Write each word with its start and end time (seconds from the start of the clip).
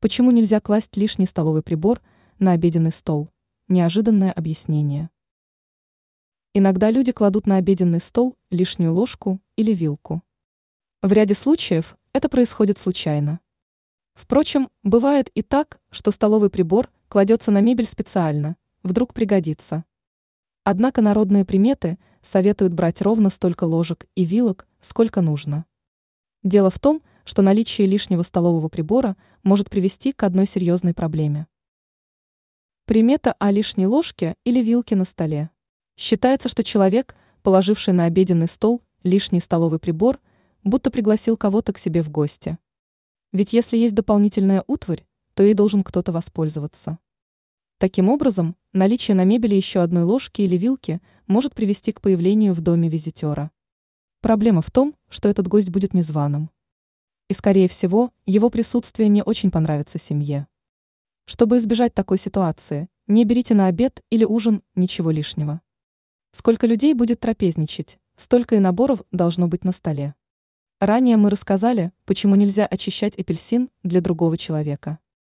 Почему 0.00 0.30
нельзя 0.30 0.60
класть 0.60 0.96
лишний 0.96 1.26
столовый 1.26 1.62
прибор 1.62 2.00
на 2.38 2.52
обеденный 2.52 2.92
стол? 2.92 3.30
Неожиданное 3.66 4.30
объяснение. 4.30 5.10
Иногда 6.54 6.92
люди 6.92 7.10
кладут 7.10 7.48
на 7.48 7.56
обеденный 7.56 7.98
стол 7.98 8.36
лишнюю 8.50 8.94
ложку 8.94 9.40
или 9.56 9.72
вилку. 9.72 10.22
В 11.02 11.12
ряде 11.12 11.34
случаев 11.34 11.96
это 12.12 12.28
происходит 12.28 12.78
случайно. 12.78 13.40
Впрочем, 14.14 14.70
бывает 14.84 15.30
и 15.34 15.42
так, 15.42 15.80
что 15.90 16.12
столовый 16.12 16.48
прибор 16.48 16.92
кладется 17.08 17.50
на 17.50 17.60
мебель 17.60 17.86
специально, 17.86 18.56
вдруг 18.84 19.12
пригодится. 19.12 19.84
Однако 20.62 21.02
народные 21.02 21.44
приметы 21.44 21.98
советуют 22.22 22.72
брать 22.72 23.02
ровно 23.02 23.30
столько 23.30 23.64
ложек 23.64 24.06
и 24.14 24.24
вилок, 24.24 24.68
сколько 24.80 25.22
нужно. 25.22 25.66
Дело 26.44 26.70
в 26.70 26.78
том, 26.78 27.02
что 27.28 27.42
наличие 27.42 27.86
лишнего 27.86 28.22
столового 28.22 28.68
прибора 28.70 29.14
может 29.42 29.68
привести 29.68 30.12
к 30.12 30.22
одной 30.22 30.46
серьезной 30.46 30.94
проблеме. 30.94 31.46
Примета 32.86 33.34
о 33.38 33.50
лишней 33.50 33.84
ложке 33.84 34.34
или 34.44 34.62
вилке 34.62 34.96
на 34.96 35.04
столе. 35.04 35.50
Считается, 35.94 36.48
что 36.48 36.64
человек, 36.64 37.14
положивший 37.42 37.92
на 37.92 38.04
обеденный 38.04 38.48
стол 38.48 38.80
лишний 39.02 39.40
столовый 39.40 39.78
прибор, 39.78 40.20
будто 40.64 40.90
пригласил 40.90 41.36
кого-то 41.36 41.74
к 41.74 41.78
себе 41.78 42.02
в 42.02 42.08
гости. 42.08 42.56
Ведь 43.32 43.52
если 43.52 43.76
есть 43.76 43.94
дополнительная 43.94 44.64
утварь, 44.66 45.04
то 45.34 45.42
ей 45.42 45.52
должен 45.52 45.84
кто-то 45.84 46.12
воспользоваться. 46.12 46.98
Таким 47.76 48.08
образом, 48.08 48.56
наличие 48.72 49.14
на 49.14 49.24
мебели 49.24 49.54
еще 49.54 49.80
одной 49.80 50.04
ложки 50.04 50.40
или 50.40 50.56
вилки 50.56 51.02
может 51.26 51.54
привести 51.54 51.92
к 51.92 52.00
появлению 52.00 52.54
в 52.54 52.62
доме 52.62 52.88
визитера. 52.88 53.50
Проблема 54.22 54.62
в 54.62 54.70
том, 54.70 54.94
что 55.10 55.28
этот 55.28 55.46
гость 55.46 55.68
будет 55.68 55.92
незваным. 55.92 56.48
И, 57.28 57.34
скорее 57.34 57.68
всего, 57.68 58.10
его 58.26 58.48
присутствие 58.50 59.08
не 59.08 59.22
очень 59.22 59.50
понравится 59.50 59.98
семье. 59.98 60.46
Чтобы 61.26 61.58
избежать 61.58 61.92
такой 61.92 62.16
ситуации, 62.16 62.88
не 63.06 63.24
берите 63.24 63.54
на 63.54 63.66
обед 63.66 64.02
или 64.10 64.24
ужин 64.24 64.62
ничего 64.74 65.10
лишнего. 65.10 65.60
Сколько 66.32 66.66
людей 66.66 66.94
будет 66.94 67.20
трапезничать, 67.20 67.98
столько 68.16 68.56
и 68.56 68.58
наборов 68.58 69.02
должно 69.12 69.46
быть 69.46 69.64
на 69.64 69.72
столе. 69.72 70.14
Ранее 70.80 71.16
мы 71.16 71.28
рассказали, 71.28 71.92
почему 72.04 72.34
нельзя 72.34 72.64
очищать 72.64 73.18
апельсин 73.18 73.68
для 73.82 74.00
другого 74.00 74.38
человека. 74.38 74.98